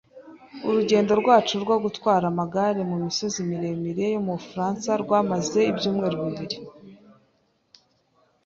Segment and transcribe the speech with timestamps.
[0.67, 6.57] Urugendo rwacu rwo gutwara amagare mu misozi miremire yo mu Bufaransa rwamaze ibyumweru bibiri.